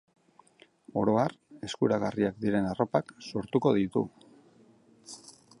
Oro 1.01 1.13
har, 1.23 1.35
eskuragarriak 1.67 2.41
diren 2.47 2.71
arropak 2.71 3.15
sortuko 3.29 3.77
ditu. 3.81 4.07